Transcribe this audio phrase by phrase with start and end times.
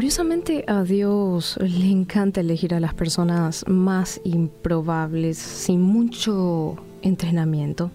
[0.00, 7.90] Curiosamente a Dios le encanta elegir a las personas más improbables, sin mucho entrenamiento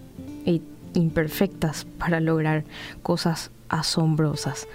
[0.45, 0.61] e
[0.93, 2.63] imperfectas para lograr
[3.01, 4.67] cosas asombrosas.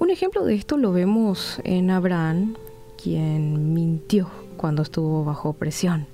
[0.00, 2.56] Un ejemplo de esto lo vemos en Abraham,
[3.00, 6.08] quien mintió cuando estuvo bajo presión.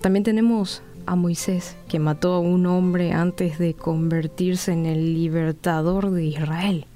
[0.00, 6.12] También tenemos a Moisés, que mató a un hombre antes de convertirse en el libertador
[6.12, 6.86] de Israel.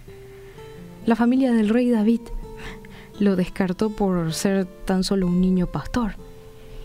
[1.04, 2.20] La familia del rey David
[3.20, 6.14] lo descartó por ser tan solo un niño pastor.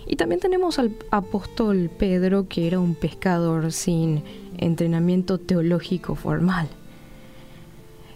[0.06, 4.22] Y también tenemos al apóstol Pedro, que era un pescador sin
[4.58, 6.68] entrenamiento teológico formal.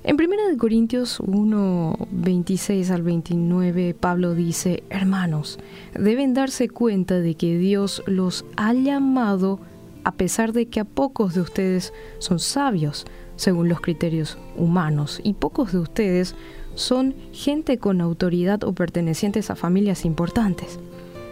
[0.04, 5.60] En 1 Corintios 1, 26 al 29, Pablo dice, hermanos,
[5.94, 9.60] deben darse cuenta de que Dios los ha llamado
[10.04, 13.06] a pesar de que a pocos de ustedes son sabios
[13.36, 16.36] según los criterios humanos y pocos de ustedes
[16.76, 20.80] son gente con autoridad o pertenecientes a familias importantes.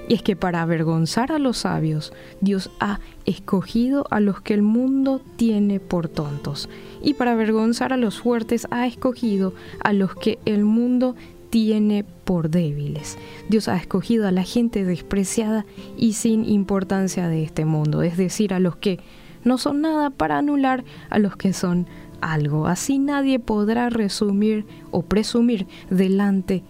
[0.10, 4.62] Y es que para avergonzar a los sabios, Dios ha escogido a los que el
[4.62, 6.70] mundo tiene por tontos.
[7.02, 11.16] Y para avergonzar a los fuertes, ha escogido a los que el mundo
[11.50, 13.18] tiene por débiles.
[13.50, 15.66] Dios ha escogido a la gente despreciada
[15.98, 19.00] y sin importancia de este mundo, es decir, a los que
[19.44, 21.88] no son nada para anular a los que son
[22.22, 22.68] algo.
[22.68, 26.64] Así nadie podrá resumir o presumir delante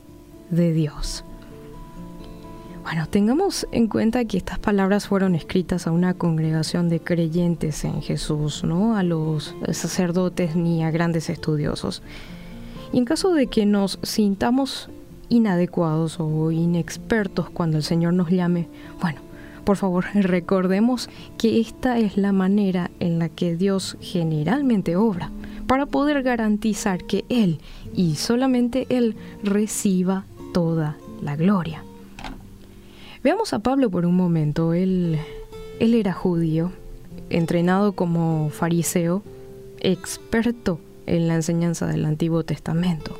[0.50, 1.24] de Dios.
[2.84, 8.02] Bueno, tengamos en cuenta que estas palabras fueron escritas a una congregación de creyentes en
[8.02, 12.02] Jesús, no a los sacerdotes ni a grandes estudiosos.
[12.92, 14.90] Y en caso de que nos sintamos
[15.30, 18.68] inadecuados o inexpertos cuando el Señor nos llame,
[19.02, 19.20] bueno,
[19.64, 25.32] por favor recordemos que esta es la manera en la que Dios generalmente obra,
[25.68, 27.60] para poder garantizar que Él
[27.94, 30.24] y solamente Él reciba
[30.54, 31.84] toda la gloria.
[33.24, 34.74] Veamos a Pablo por un momento.
[34.74, 35.20] Él,
[35.82, 36.72] él era judío,
[37.30, 39.24] entrenado como fariseo,
[39.82, 43.18] experto en la enseñanza del Antiguo Testamento.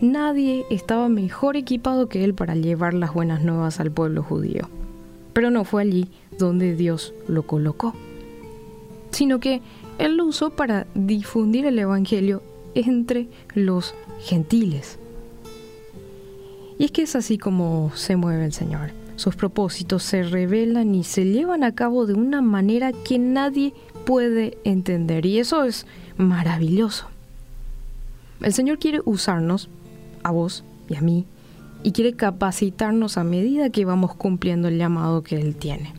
[0.00, 4.68] Nadie estaba mejor equipado que él para llevar las buenas nuevas al pueblo judío.
[5.32, 6.08] Pero no fue allí
[6.38, 7.94] donde Dios lo colocó,
[9.10, 9.62] sino que
[9.98, 12.42] él lo usó para difundir el Evangelio
[12.74, 14.98] entre los gentiles.
[16.78, 18.90] Y es que es así como se mueve el Señor.
[19.16, 23.72] Sus propósitos se revelan y se llevan a cabo de una manera que nadie
[24.04, 25.26] puede entender.
[25.26, 27.06] Y eso es maravilloso.
[28.40, 29.68] El Señor quiere usarnos,
[30.22, 31.26] a vos y a mí,
[31.82, 35.92] y quiere capacitarnos a medida que vamos cumpliendo el llamado que Él tiene.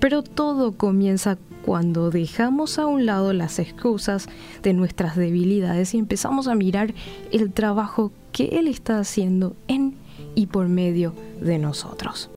[0.00, 4.28] Pero todo comienza cuando dejamos a un lado las excusas
[4.62, 6.92] de nuestras debilidades y empezamos a mirar
[7.30, 9.94] el trabajo que Él está haciendo en
[10.34, 12.30] y por medio de nosotros.